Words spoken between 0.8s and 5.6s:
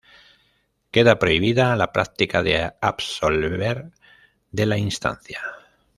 Queda prohibida la práctica de absolver de la instancia".